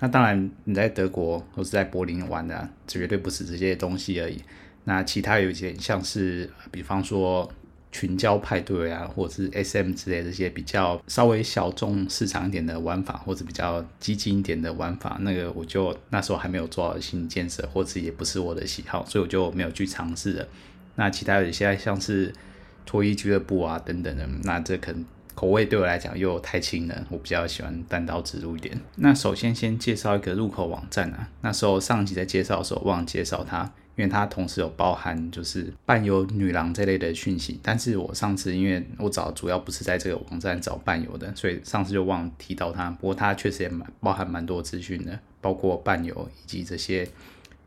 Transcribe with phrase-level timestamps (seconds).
[0.00, 4.42] 那当然，你在德国或是在柏林玩的，绝对不是这些东西而已。
[4.84, 7.46] 那其他有一些像是，比方说
[7.92, 20.48] 群交派对啊，或者是 SM 之类这些比较稍微小众市场一点的玩法，或者比较激进一点的玩法，那个我就那时候还没有做好心理建设，或者也不是我的喜好，所以我就没有去尝试了。
[20.96, 22.32] 那其他有一些像是
[22.86, 25.04] 脱衣俱乐部啊等等的，那这可能。
[25.40, 28.78] 口味对我来讲又太轻了，我比较喜欢单刀直入一点。
[28.96, 33.62] 那首先先介绍一个入口网站啊，那时候上集在介绍的时候忘介绍它，
[33.96, 37.58] 因为它同时有包含就是伴游女郎这类的讯息。
[37.62, 42.90] 但是我上次因为我找主要不是在这个网站找伴游的，所以上次就忘提到它。
[42.90, 47.08] 不过它确实也蛮包含蛮多资讯的，包括伴游以及这些。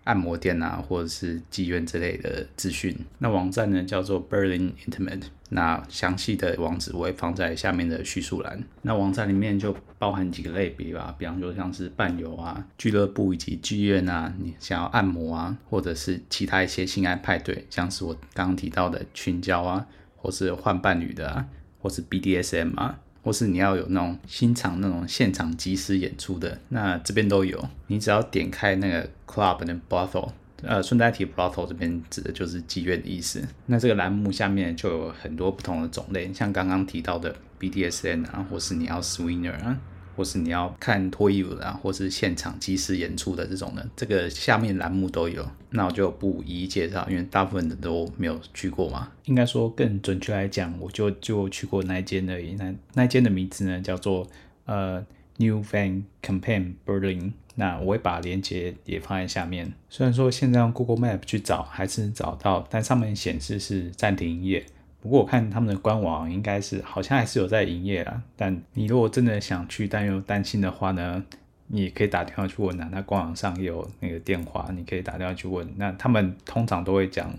[0.03, 2.95] 按摩店啊，或者是妓院之类的资讯。
[3.19, 8.61] 那网站呢叫做 Berlin Intimate，那详细的网址我会放在下面的叙述栏。
[8.81, 19.85] 那网站里面就包含几个类别吧，比方说像是伴游啊、俱乐部以及妓院啊，你想要按摩啊，或者是其他一些性爱派对，像是我刚刚提到的群交啊，
[20.17, 21.47] 或是换伴侣的啊，
[21.79, 22.99] 或是 BDSM 啊。
[23.23, 27.67] 或是你要有那种新场那种现场即时演出的，那这边都有。
[27.87, 30.29] 你只要点开那个 club 的 brothel，
[30.61, 33.41] 呃，顺带提 brothel 这边指的就是妓院的意思。
[33.65, 39.79] 那这个栏目下面就有很多不同的种类，像刚刚提到的 BDSN 啊，或是你要 swinger 啊。
[40.15, 45.45] 或是你要看脱衣舞的，或是现场即时演出的这种的，这个下面栏目都有。
[45.71, 49.11] 那我就不一一介绍，因为大部分的都没有去过嘛。
[49.25, 52.53] 应该说更准确来讲，我就就去过那一间而已。
[52.53, 54.27] 那那间的名字呢，叫做
[54.65, 55.03] 呃
[55.37, 57.31] New Fan Campaign Berlin。
[57.55, 59.71] 那我会把链接也放在下面。
[59.87, 64.65] 虽然说现在用 Google Map 去找还是找到，但上面显示是暂停营业。
[65.03, 71.21] 不过我看他们的官网应该是好像还是有在营业啦，但你如果真的想去但又担心的话呢，
[71.67, 72.87] 你可以打电话去问啊。
[72.89, 75.67] 那官网上有那个电话，你可以打电话去问。
[75.75, 77.37] 那他们通常都会讲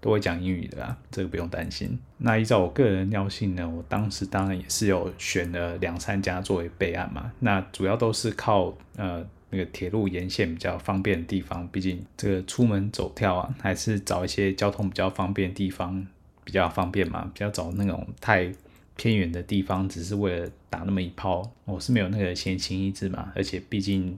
[0.00, 1.96] 都会讲英语的啦，这个不用担心。
[2.18, 7.30] 那依照我个人的尿性呢，我当时当然也是有选了两三家作为备案嘛。
[7.38, 16.04] 那主要都是靠呃那个铁路沿线比较方便的地方，毕竟这个出门走跳啊，还是找一些交通比较方便的地方。
[16.46, 18.48] 比较方便嘛，比较找那种太
[18.94, 23.32] 偏远的地方，只是为了打那么一炮，我是没有那个闲情逸致嘛。
[23.34, 24.16] 而且毕竟，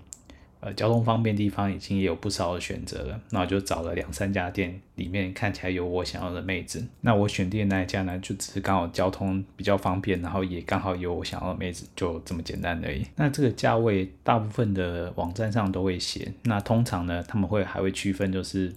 [0.60, 6.86] 呃，交通方便地方已经也有不少的选择了，那我就找了两三家店，里面看起来有我想要的妹子。
[7.00, 13.06] 那我选店那一家呢，就只是刚好交通比较方便，然后也刚好有我想要的妹子，就这么简单而已。
[13.16, 16.30] 那这个价位，大部分的网站上都会写。
[16.42, 18.70] 那通常呢，他们会还会区分，就是。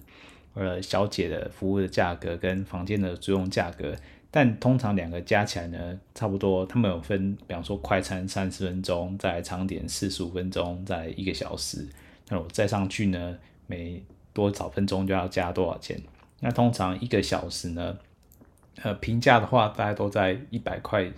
[0.54, 3.96] 呃，小姐的服务的价格跟房间的租用价格，
[4.30, 6.66] 但通常两个加起来呢，差不多。
[6.66, 11.88] 他们有分，比方说快餐三十分钟，再长点四十五分钟，再一个小时。
[12.28, 14.02] 那我再上去呢，每
[14.32, 16.00] 多少分钟就要加多少钱？
[16.40, 17.98] 那通常一个小时呢，
[18.82, 21.10] 呃，平价的话大概都在一百块。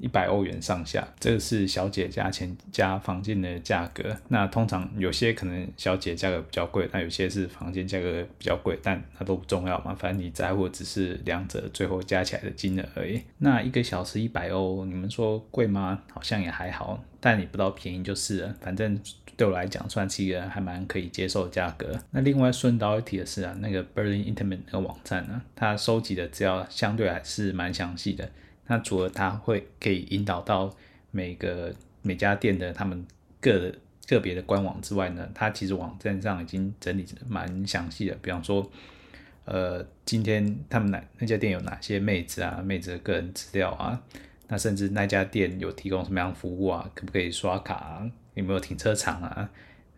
[0.00, 4.16] 一百欧元上下，这个是小姐加钱加房间的价格。
[4.28, 9.94] 那通常有些可能小姐价格比较贵，但有些是房间价格比较贵，但它都不重要嘛。
[9.94, 13.20] 反正你在乎只是两者最后加起来的金额而已。
[13.38, 16.00] 那一个小时一百欧，你们说贵吗？
[16.12, 18.54] 好像也还好，但你不知道便宜就是了。
[18.60, 18.98] 反正
[19.36, 21.98] 对我来讲，算是一个还蛮可以接受的价格。
[22.10, 28.30] 那另外顺道一提的是啊，那个 Berlin Intimate 那个网站呢，它收集的资料相对还是蛮详细的。
[28.70, 30.72] 那除了它会可以引导到
[31.10, 33.04] 每个每家店的他们
[33.40, 33.74] 个
[34.06, 38.16] 个别的官网之外呢，它其实网站上已经整理蛮详细的。
[38.22, 38.70] 比方说，
[39.44, 44.00] 呃，今天他们哪那家店有哪些妹子啊，妹子的个人资料啊，
[44.46, 49.50] 那甚至那家店有提供什么样服务啊，可不可以刷卡啊，有没有停车场啊，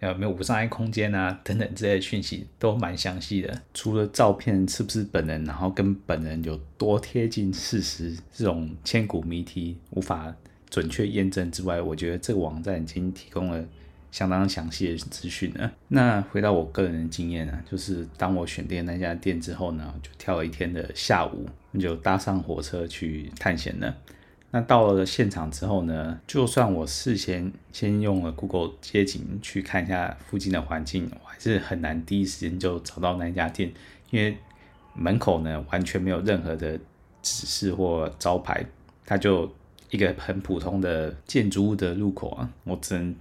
[0.08, 3.62] 有没有无障碍空间啊等等这些讯息都蛮详细的。
[3.72, 10.34] 除了照片是不是本人，然后跟本人有多贴近事实这种千古谜题无法
[10.68, 13.64] 准确验证之外，我觉得这个网站已经提供了。
[14.10, 15.72] 相当详细的资讯呢。
[15.88, 21.48] 那回到我个人的经验啊，就是当我选定那家店之后呢，就挑了一天的下午，
[21.80, 23.96] 就搭上火车去探险了。
[24.52, 33.72] 那到了现场之后呢，就算我事先先用了 Google 街景去看一下附近的环境，我还是很难第一时间就找到那家店，
[34.10, 34.36] 因为
[34.94, 36.78] 门口呢完全没有任何的
[37.22, 38.64] 指示或招牌，
[39.04, 39.52] 它就
[39.90, 43.14] 一个很普通的建筑物的入口啊，我只能。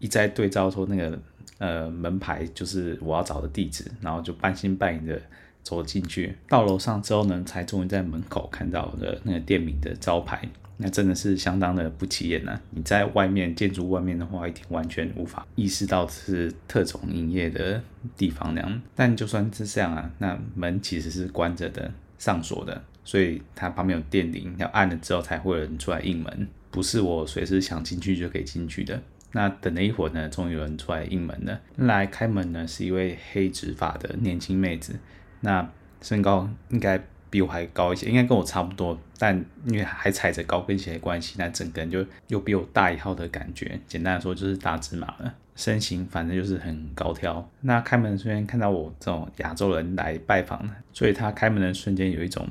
[0.00, 1.18] 一再对照说那个
[1.58, 5.20] 呃门牌就是我要找的地址，然后就半信半疑的
[5.64, 6.36] 走进去。
[6.48, 10.48] 到楼上之后呢，才终于在门口看到了那个店名的招牌。
[10.80, 12.58] 那真的是相当的不起眼呐！
[12.70, 17.82] 你在外面建筑外面的话，一定完全无法意识到是特种营业的
[18.16, 18.80] 地方那样。
[18.94, 29.02] 但就算是这样啊，那门其实是关着的，上锁的，所以它旁边有电铃，要按了之后才会有人出来应门，不是我随时想进去就可以进去的。
[29.32, 31.60] 那等了一会儿呢，终于有人出来应门了。
[31.76, 34.94] 来开门呢，是一位黑直发的年轻妹子。
[35.40, 35.68] 那
[36.00, 38.98] 身高应该比我还高一些，应该跟我差不多。
[39.18, 43.78] 但因为还踩着高跟鞋的关系，那整个人就又比我大一号的感觉。
[43.86, 45.34] 简单来说，就是大芝麻了。
[45.56, 47.48] 身形反正就是很高挑。
[47.62, 52.46] 那开门的瞬间看到我这种亚洲人来拜访，所以他开门的瞬间有一种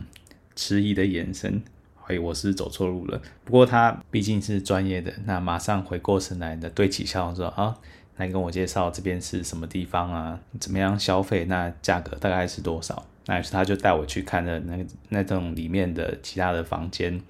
[0.57, 1.62] 迟疑的眼神。
[2.07, 3.21] 哎，我是走错路了。
[3.45, 7.77] 不过他毕竟是专业的，那马上回过神来的对起笑容说：“啊，
[8.18, 10.40] 来跟我介绍这边是什么地方啊？
[10.60, 11.46] 怎么样消费？
[11.46, 17.22] 那价格大概是多少？”那于是他就带我去看了那那种里面的其他的房间，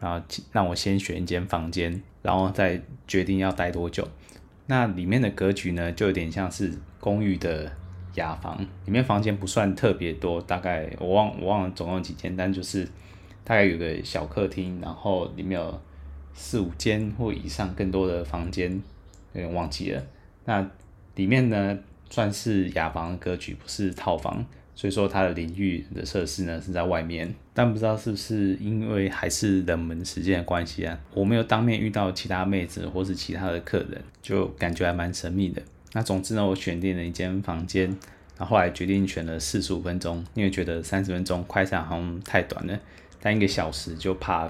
[0.00, 4.06] 然后让我先选一间房间，然后再决定要待多久。
[4.66, 7.70] 那里面的格局呢，就有点像是公寓的
[8.14, 12.88] 雅房，里面房间不算特别多，大概我忘我忘了总共几间，但就是。
[13.48, 15.80] 大概有个小客厅，然后里面有
[16.34, 18.72] 四五间或以上更多的房间，
[19.34, 20.02] 有点忘记了。
[20.46, 20.66] 那
[21.16, 21.78] 里面呢，
[22.08, 24.42] 算是雅房的格局，不是套房，
[24.74, 27.34] 所以说它的淋浴的设施呢是在外面。
[27.52, 35.60] 但不知道是不是因为还是冷门时间的关系啊，我没有当面遇到其他妹子或是其他的客人，就感觉还蛮神秘的。
[35.92, 37.96] 那总之呢，我选定了一间房间，
[38.38, 42.78] 然后来决定选了四十五分钟，因为觉得三十分钟快闪好像太短了。
[43.20, 44.48] 但一个小时就怕，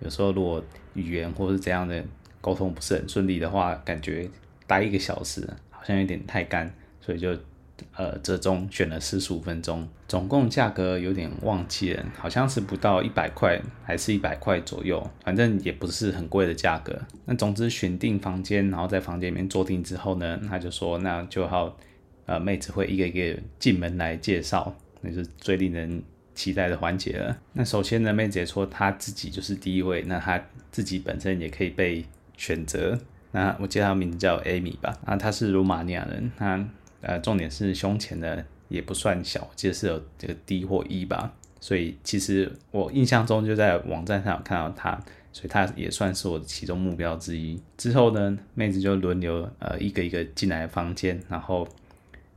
[0.00, 0.64] 有时候如果
[0.94, 2.02] 语言或是怎样的
[2.40, 4.26] 沟通不是很顺利的话，感觉
[4.68, 7.36] 待一个小时好像有点太干，所以就
[7.96, 16.96] 呃折中选了四十五分钟，总共价格有点忘记了，好像是不到一百块，还是一百块左右，反正也不是很贵的价格。
[17.24, 21.76] 那总之选定房间，然后在房间里面坐定之后呢，他就说那就好，
[22.26, 26.00] 呃妹子会一个一个进门来介绍，那是最令人。
[26.38, 27.36] 期待的环节了。
[27.52, 32.04] 那首先呢，妹姐说她自己就是第一位，那她自己本身也可以被
[32.36, 32.96] 选择。
[33.32, 36.64] 那我记得她名字叫 Amy 吧，那她是罗马尼亚人，她
[37.00, 41.32] 呃重点是胸前的也不算小，我记得是有这个 D 或 E 吧。
[41.60, 44.98] 所以其实我印象中就在网站上有看到她，
[45.32, 47.60] 所以她也算是我的其中目标之一。
[47.76, 51.66] 之后呢，妹子就轮流呃一个一个进来房间，然后。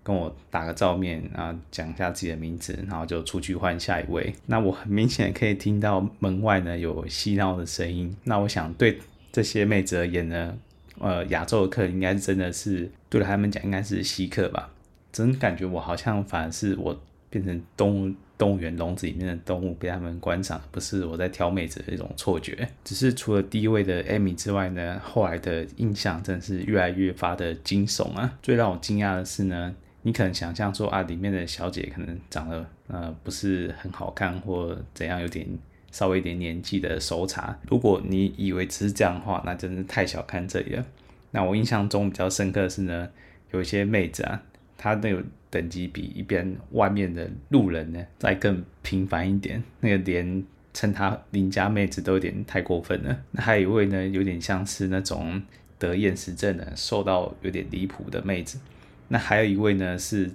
[0.04, 4.34] 跟我打个照面，然后讲一下自己的名字，然后就出去换下一位。
[4.48, 8.18] 那我很明显可以听到门外呢有嬉闹的声音。
[8.24, 8.98] 那我想对
[9.32, 10.58] 这些妹子而言呢，
[11.02, 14.70] 呃，亚洲的客人应该真的是对他们讲应该是稀客吧。
[15.12, 16.98] 真感觉我好像反而是我
[17.30, 22.68] 变成动物动物园笼子里面的动物被他们观赏，不是我在挑妹子的一种错觉。
[22.84, 28.38] 只是除了第一位的 Amy 之外呢，后来的印象真的是越来越发的惊悚啊！
[28.42, 29.76] 最让我惊讶的是呢。
[30.04, 35.48] 你可能想象说啊，里面的小姐可能长得呃不是很好看，或怎样，有点
[35.92, 37.58] 稍微一点年纪的熟茶。
[37.70, 40.86] 如果你以为只是这样的话，那真是太小看这里了。
[41.32, 43.10] 那我印象中比较深刻的是呢，
[43.52, 44.42] 有一些妹子啊，
[44.78, 50.44] 她那个等级比一边外面的路人呢再更平凡一点，那个连
[50.74, 53.18] 称她邻家妹子都有点太过分了。
[53.32, 55.42] 那还有一位呢，有点像是那种
[55.78, 58.60] 得厌食症的，瘦到有点离谱的妹子。
[59.08, 60.30] 那还有一位呢，是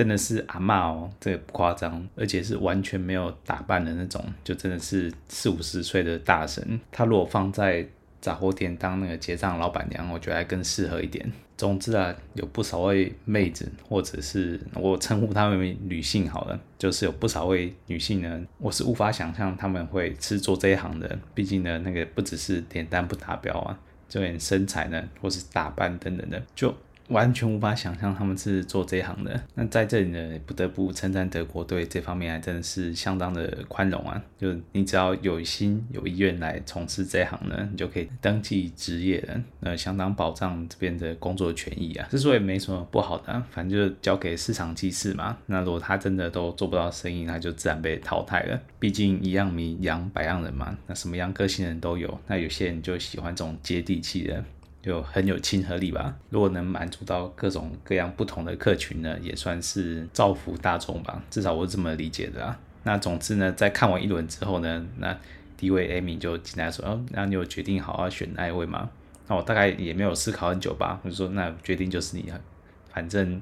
[0.00, 6.80] 真的是阿嬷哦，这个不夸张，而且是完全没有打扮的那种，就真的是四五十岁的大神。
[6.90, 7.86] 他如果放在
[8.18, 11.30] 杂货店当那个结账老板娘，我觉得还更适合一点。
[11.58, 21.18] 总之啊，有不少位妹子，或者是我称呼她们为女性好了，就是有不少位女性呢，我是无法想象她们会是做这一行的。
[21.34, 23.78] 毕竟呢，那个不只是点单不达标啊，
[24.08, 26.74] 就连身材呢，或是打扮等等的，就。
[27.10, 29.40] 完全无法想象他们是做这行的。
[29.54, 34.20] 那在这里呢，不得不称赞德国对这方面还真的是相当的宽容啊。
[34.38, 42.06] 就你只要有心有意愿来从事这行呢，你就可以登记职业的，呃，相当保障这边的工作权益啊。
[42.10, 45.36] 之所以没什么不好的啊，反正就交给市场机制嘛。
[45.46, 48.60] 那如果他真的都做不到生意，那就自然被淘汰了。
[48.78, 52.18] 毕竟一样米养百样人嘛，那什么样个性人都有。
[52.26, 54.44] 那有些人就喜欢这种接地气的。
[54.82, 56.16] 就很有亲和力吧。
[56.30, 61.22] 如果能满足到各种各样不同的客群呢，也算是造福大众吧。
[61.30, 62.58] 至少我是这么理解的啊。
[62.82, 65.14] 那总之呢，在看完一轮之后呢，那
[65.56, 68.90] 第一位 Amy 就进来说：“哦，那你有决定好要选哪一位吗？”
[69.28, 72.40] 那我大概也没有思考很久吧，我就说：“那决定就是你了。
[72.88, 73.40] 反正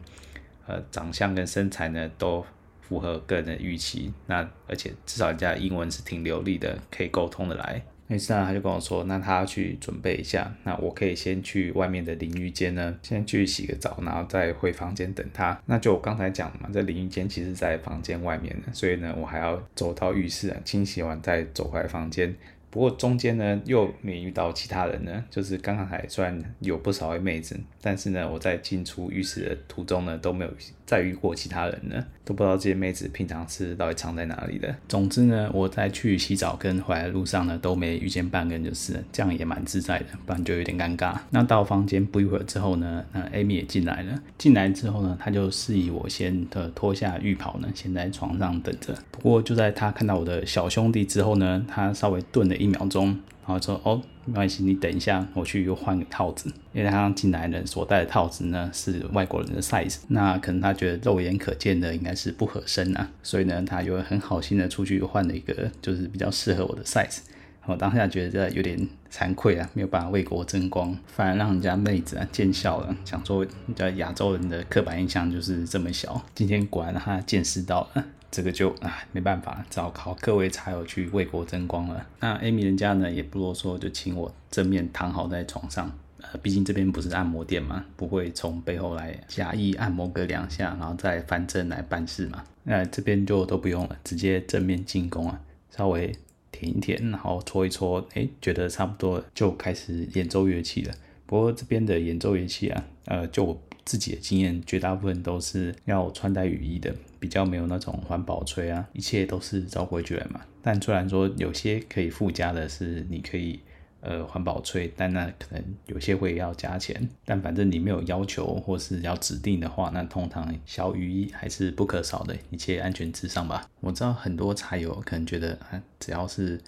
[0.66, 2.44] 呃，长相跟身材呢都
[2.82, 4.12] 符合个人的预期。
[4.26, 7.80] 那而且至少人家英文是挺流利的，可以沟通的来。”
[8.10, 15.60] 没事啊，他就跟我说，那他要去准备一下，那我可以先去外面的淋浴间呢，先去洗个澡，然后再回房间等他。
[15.66, 22.34] 那就我刚才讲嘛，这淋浴间其实在房间外面的，所以呢，我还要走到浴室啊，清洗完再走回来房间。
[22.70, 30.50] 不过中间呢，又没遇到其他人呢，就是刚刚还算有不少位妹子，但是呢，我在进出浴室的途中呢，都没有
[30.88, 34.74] 再遇过其他人呢，都不知道这些妹子平常是到底藏在哪里的。
[34.88, 41.14] 总之呢，我在去洗澡跟回来的路上呢，都没遇见半个人，就是这样也蛮自在的，不然就有点尴尬。
[41.28, 48.94] 那到房间不一会儿之后呢，那 Amy 也进来了，进来之后呢，他就示意我先的脱下浴袍呢，先在床上等着。
[49.10, 53.08] 不过就在他看到我的小兄弟之后呢，他稍微顿了一秒钟，
[53.46, 67.18] 然后说：“哦，没关系，你等一下，我去又换个套子。”因为他刚进来的人所戴的套子呢是外国人的 size，那可能他觉得肉眼可见的应该是不合身啊，所以呢，他就很好心的出去换了一个就是比较适合我的 size。
[67.66, 68.78] 我当下觉得有点
[69.10, 76.22] 惭愧啊，没有办法为国争光，反而让人家妹子啊见笑了，想说人家亚洲人的刻板印象就是这么小。
[76.34, 78.04] 今天果然他见识到了。
[78.30, 82.06] 这个就啊没办法，只好靠各位茶友去为国争光了。
[82.20, 85.90] 那 Amy 人家呢也不啰嗦，就请我正面躺好在床上。
[86.20, 92.42] 呃，毕竟这边不是按摩店嘛，不会从背后来假意按摩个两下，然后再翻身来办事嘛。
[92.64, 96.12] 那这边就都不用了，直接正面进攻啊，稍微
[96.50, 100.94] 舔一舔，然后搓一搓，哎，觉得差不多就开始演奏乐器了。
[101.24, 106.92] 不过这边的演奏乐器啊，呃，就我自己的经验，绝大部分都是要穿戴雨衣的。
[107.20, 110.40] 比较没有那种环保吹啊，一切都是照规矩来嘛。
[110.62, 113.60] 但虽然说有些可以附加的是，你可以
[114.00, 117.08] 呃环保吹，但那可能有些会要加钱。
[117.24, 123.68] 但反正你没有要求或是要指定的话，那通常小雨衣还是不可少的，一切安全至上吧。
[123.80, 126.60] 我知道很多茶友可能觉得啊，只要是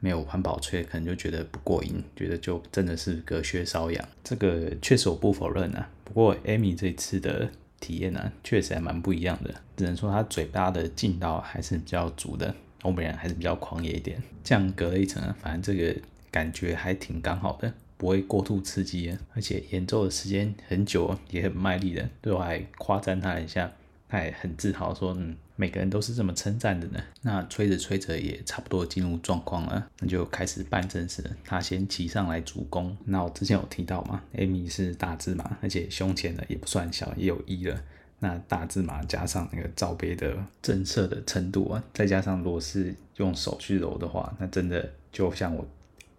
[0.00, 4.08] 没有环保吹，可能就觉得不过瘾，觉得就真的是隔靴搔痒。
[4.24, 5.88] 这个确实我不否认啊。
[6.04, 7.50] 不过 Amy 这次的。
[7.82, 9.52] 体验呢、确实还蛮不一样的。
[9.76, 14.22] 只能说他嘴巴的劲道还是比较足的，欧美人还是比较狂野一点。
[14.44, 22.08] 这样隔了一层，反正这个感觉还挺刚好的，不会过度刺激，而且演奏的时间很久，也很卖力的。
[22.20, 23.72] 对我还夸赞他一下，
[24.08, 26.98] 他也很自豪说：“嗯。”每个人都是这么称赞的呢。
[27.20, 31.24] 那吹着吹着也差不多进入状况了，那就开始办正事。
[31.44, 32.96] 他先骑上来主攻。
[33.04, 37.80] 那我之前有提到嘛，Amy 是大字马，而且胸前呢也不算小，也有一了。
[38.18, 45.64] 那大字马加上那个罩杯的震慑的程度啊，再加上如果是用手去揉的话，那真的就像我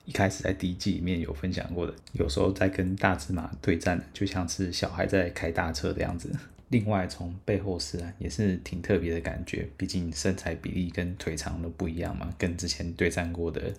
[0.05, 6.31] 一开始在第一季里面有分享过的，有时候在跟大字马对战，就像是小孩在开大车的样子。
[6.73, 9.69] 另外，从背后视啊，也是挺特别的感觉。
[9.77, 13.71] 毕竟身材比例跟腿长都不一样嘛，跟之前对战过的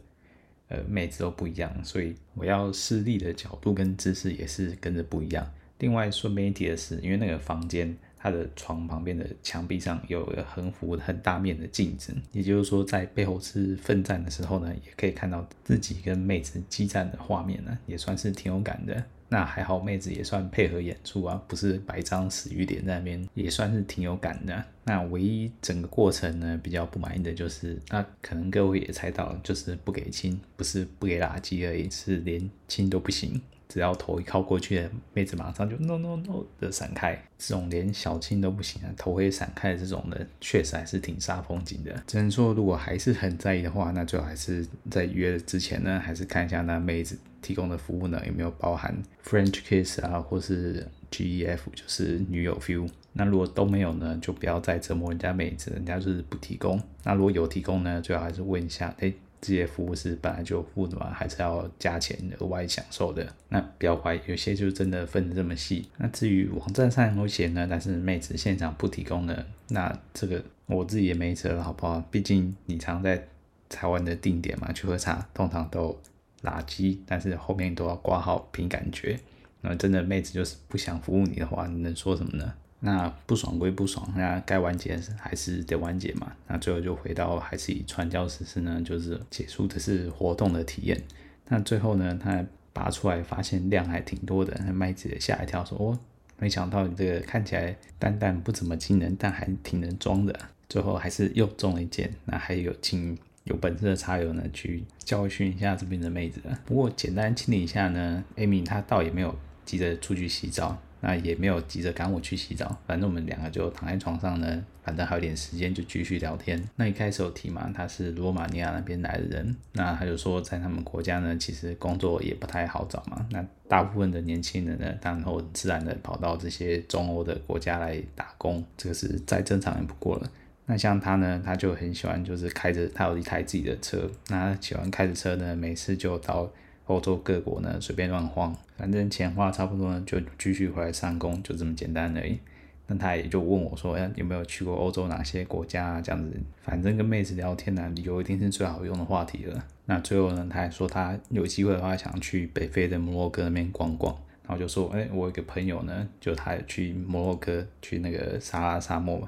[0.68, 5.44] 呃妹子都不一样，所以我要施力的角度跟姿势也是跟着不一样。
[5.80, 19.04] 另外，顺便一提的是，因为那个房间它的床旁边的墙壁上有个横幅很大面的镜子，也就是说，在背后是奋战的时候呢，也可以看到自己跟妹子激战的画面呢，也算是挺有感的。
[19.34, 24.64] 那还好，妹子也算配合演出啊，不是摆张死鱼脸在那边，也算是挺有感的。
[24.84, 33.42] 那唯一整个过程呢，比较不满意的就是，那可能各位也猜到了，就是不给亲，不是不给垃圾而已，是连亲都不行。
[33.66, 37.20] 只要头一靠过去妹子，马上就 no no no 的闪开。
[37.36, 41.92] 这种连小亲都不行啊，头会闪开的这种的，确实还是挺煞风景的。
[42.06, 52.88] 只能说，如果还是很在意的话，那最好还是在约之前呢，还是看一下那妹子提供的服务呢，有没有包含 French kiss 啊，或是 GEF，就是女友 feel。
[53.12, 56.80] 那如果都没有呢，就不要再折磨人家妹子，人家就是不提供。
[57.04, 59.12] 那如果有提供呢，最好还是问一下，哎。
[59.46, 63.30] 这些服务是本来就付的嘛，还是要加钱额外享受的？
[63.50, 65.86] 那不要怀疑，有些就真的分得这么细。
[65.98, 72.02] 那至于网站上有写呢，但是妹子现场不提供的，那这个我自己也没辙了，好不好？
[72.10, 73.22] 毕竟你常在
[73.68, 76.00] 台湾的定点嘛，去喝茶通常都
[76.44, 79.18] 垃圾，但是后面都要挂号凭感觉。
[79.60, 82.52] 那真的妹子就是不想服务你的话，你能说什么呢？
[82.80, 86.30] 那不爽归不爽，那该完结还是得完结嘛。
[86.46, 91.02] 那最后就回到还是以传教士式呢，就是结束的是活动的体验。
[91.48, 95.98] 那最后呢，他拔出来发现量还挺多的，那妹子也吓一跳，说：“哦，
[96.38, 102.12] 没想到你这个看起来淡淡不怎么惊人，但还挺能装的。”最后还是又中了一件。
[102.26, 106.40] 那还有请有本事的茶友呢去教训一下这边的妹子。
[106.64, 109.34] 不过简单清理一下呢，Amy 她倒也没有
[109.64, 110.78] 急着出去洗澡。
[111.06, 116.58] 那也没有急着赶我去洗澡，反正我们两个就躺在床上呢，反正还有点时间就继续聊天。
[116.76, 123.26] 那一开始有提嘛，他是罗马尼亚那边来的人，那他就说在他们国家呢，其实工作也不太好找嘛。
[123.30, 130.30] 那大部分的年轻人呢，然后自然的跑到这些中欧的国家来打工，这个是再正常也不过了。
[130.66, 136.50] 那像他呢，他就很喜欢就是开着他有一台自己的车，那喜欢开着车呢，每次就到。
[136.86, 142.38] 欧洲各国呢，随便乱晃，反正钱花差不多呢，就继续回来上工，就这么简单而已。
[142.86, 146.02] 那他也就问我说，哎，有没有去过欧洲哪些国家啊？
[146.02, 149.64] 这样子，反正跟妹子聊天呢、啊，旅游一定是最好用的话题了。
[149.86, 154.14] 那最后呢，他还说他有机会的话，想去北非的摩洛哥那边逛逛。
[154.42, 159.26] 然后就说，哎，我有个朋友呢，就他去摩洛哥，去那个撒拉沙漠嘛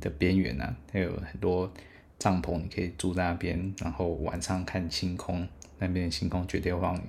[0.00, 1.72] 的边缘啊，它有很多
[2.18, 5.46] 帐篷，你可以住在那边，然后晚上看星空。
[5.78, 7.02] 那边的星空绝对会让你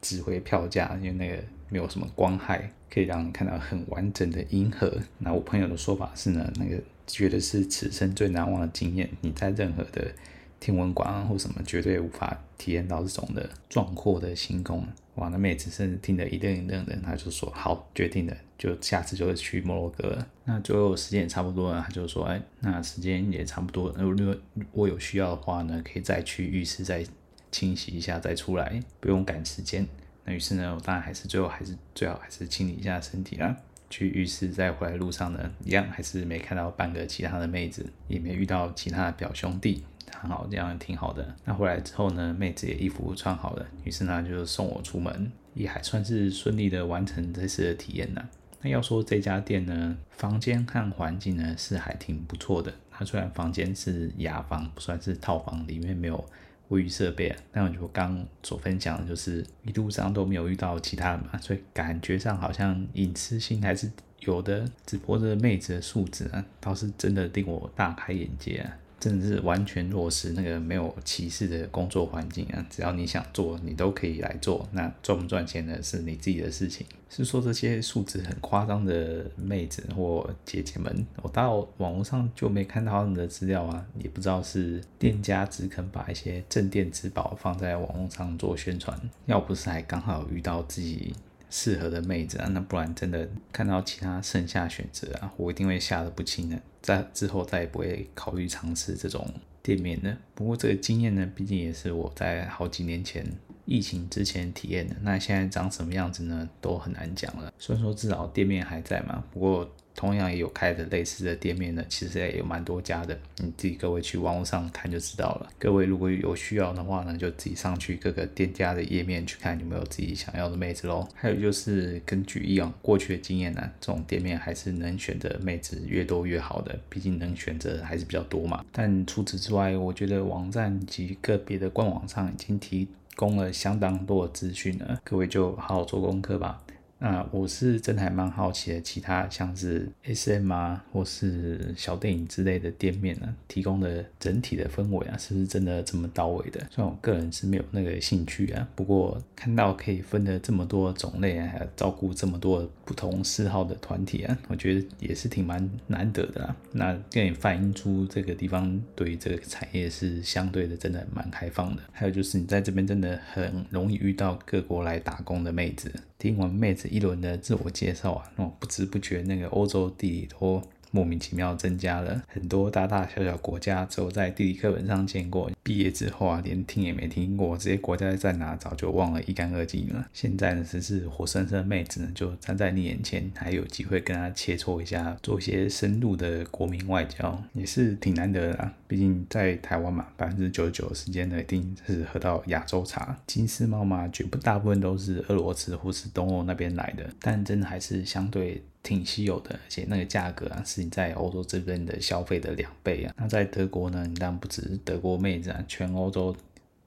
[0.00, 1.36] 值回票价，因为那个
[1.68, 4.92] 没有什么光害，可以让你看到很完整的银河。
[5.18, 9.08] 那我朋友的说法是呢，那个觉得是此生最难忘的经验。
[9.20, 10.12] 你在任何的
[10.58, 14.84] 天文馆或什么，绝对无法体验到这种的壮阔的星空。
[15.16, 20.26] 哇，那妹子甚至听得一愣一愣的，他就说好，决定了，就下次就会去摩洛哥了。
[20.44, 24.36] 那最后时间也差不多了，他就说，哎，那时间也差不多，如果
[24.72, 27.04] 我有需要的话呢，可以再去浴室再。
[27.52, 29.86] 清洗一下再出来，不用赶时间。
[30.24, 33.56] 那于是呢，我当然还是最后还是最好还是清理一下身体啦。
[33.88, 39.84] 去浴室再回来路上呢，一样还是没看到半个其他的妹子，也没遇到其他的表兄弟，
[40.28, 41.34] 好，这样挺好的。
[41.44, 48.22] 那回来之后呢，妹子也衣服穿好了，于是呢就送我出门，也还算是顺利的完成这次的体验呢。
[48.62, 52.72] 那要说这家店呢，房间和环境呢是还挺不错的。
[52.90, 56.24] 它虽然房间是雅房，不算是套房，里面没有。
[56.68, 64.68] 卫浴设备啊，那我就刚所分享的就是一路上都没有遇到其他的嘛，所以感觉上好像隐私性还是有的。
[64.84, 68.76] 只不过这妹子的素质啊，倒是真的令我大开眼界啊。
[69.06, 72.66] 真的是完全落实那个没有歧视的工作环境啊！
[72.68, 74.68] 只要你想做，你都可以来做。
[74.72, 75.80] 那赚不赚钱呢？
[75.80, 76.84] 是你自己的事情。
[77.08, 91.14] 是说这些素质很夸张的妹子或姐姐们，我到网络上就没看到他们的资料啊，也不知道是店家只肯把一些镇店之宝放在网络上做宣传，要不是还刚好遇到自己
[91.50, 96.60] 适合的妹子啊，那不然真的看到其他剩下选择啊，我一定会吓得不轻的。
[96.82, 99.28] 在之后再也不会考虑尝试这种
[99.62, 100.16] 店面了。
[100.34, 103.24] 不过这个经验呢，毕竟也是我在好几年前
[103.64, 104.94] 疫情之前体验的。
[105.02, 107.52] 那现在长什么样子呢，都很难讲了。
[107.58, 109.70] 虽然说至少店面还在嘛，不过。
[109.96, 115.48] 同样也有开的类似的店面呢，其实也有蛮多家的，你自己各位去网络上看就知道了。
[115.58, 121.08] 各位如果有需要的话呢，就自己上去各个店家的页面去看有没有自己想要的妹子喽。
[121.14, 128.62] 还有就是根据以往过去的经验呢，这种店面还是能选择妹子越多越好的，毕竟能选择还是比较多嘛。
[128.70, 136.62] 但除此之外，我觉得网站及个别的官网上已经提供了相当多的资讯了，各位就好好做功课吧。
[137.06, 146.58] 那我是真的还蛮好奇的，其他像是 SM 啊，或是小电影之类的店面呢，提供的整体的氛围啊，是不是真的这么到位的？
[146.68, 156.56] 虽然我个人是没有那个兴趣啊，不过看到可以分的这么多种类啊，还有照顾这么多不同嗜好的团体啊，我觉得也是挺蛮难得的啊。
[156.72, 161.82] 那更也反映出这个地方对于这个产业是相对的真的蛮开放的。
[161.92, 165.92] 还有就是你在这边真的很容易遇到各国来打工的妹子。
[166.18, 175.50] 听完妹子一轮的自我介绍啊，那不知不觉那个欧洲地理都莫名其妙增加了很多大大小小国家，只有在地理课本上见过。
[175.62, 180.06] 毕业之后啊，连听也没听过，这些国家在哪早就忘了一干二净了。
[180.12, 188.72] 现在呢，只是活生生的妹子呢，就站在你眼前，还有机会跟她切磋一下，做一些深入的国民外交，也是挺难得的啦。
[188.86, 193.18] 毕竟在台湾嘛，百分之九十九的时间呢，一定是喝到亚洲茶。
[193.26, 198.62] 金丝猫嘛，绝不大部分都是俄罗斯或是东欧那边来的，但真的还是相对。
[198.86, 203.12] 挺稀有的，而且那个价格啊，是你在欧洲这边的消费的两倍啊。
[203.18, 206.34] 那在德国呢，你当然不只是德国妹子啊，全欧洲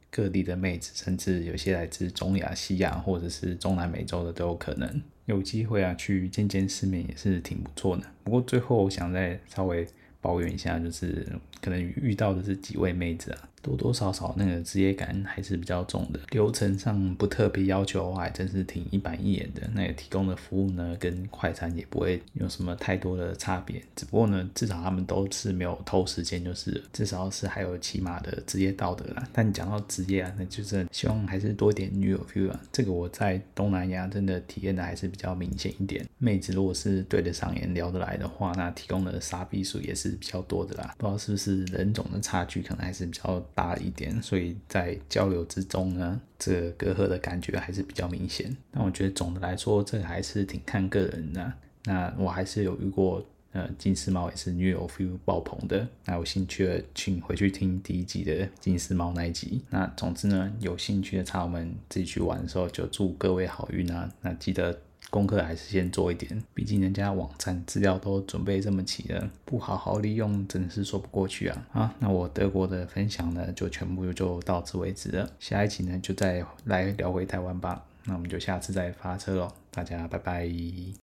[0.10, 5.02] 各地的妹子，甚至有些来自中亚、西亚或者是中南美洲的都有可能。
[5.26, 8.04] 有机会啊，去见见世面也是挺不错的。
[8.24, 9.86] 不过最后我想再稍微
[10.22, 11.28] 抱怨一下，就是
[11.62, 13.49] 可能遇到的是几位妹子啊。
[13.62, 19.62] 多多少少那个职业感还是比较重的，流程上不特别要求的话，还真是挺一板一眼的。
[19.74, 23.82] 那个提供的服务呢，跟快餐也不会有什么太多的差别。
[23.96, 29.28] 只不过呢，至少他们都是没有偷时间，就是至少是还有起码的职业道德啦。
[29.34, 32.60] 但讲到职业啊，那就是希望还是多一点女友 feel 啊。
[32.72, 36.08] 这个我在东南亚真的体验的还是比较明显一点。
[36.18, 40.96] 妹子如果是对得上眼、聊得来的话，那提供的杀必数也是比较多的啦。
[40.98, 43.44] 不知道是不是人种的差距，可能还是比较。
[43.54, 48.56] 大一点，所以在交流之中呢，这隔阂的感觉还是比较明显。
[48.72, 51.54] 但我觉得总的来说，这还是挺看个人的。
[51.86, 55.88] 那我还是有遇过，呃，金丝猫也是女友 feel 爆棚的。
[56.06, 59.62] 那有兴趣的，请回去听第一集的金丝猫那一集。
[59.70, 64.12] 那总之呢，有兴趣的茶友们自己去玩的时候，就祝各位好运啊！
[64.22, 64.80] 那记得。
[65.10, 71.68] 功课还是先做一点，毕竟人家网站资料都准备这么齐了，不好好利用真的是说不过去啊！
[71.74, 75.30] 啊，那我德国的分享呢，就全部就到此为止了。
[75.40, 77.84] 下一期呢，就再来聊回台湾吧。
[78.06, 81.09] 那我们就下次再发车喽，大家拜拜。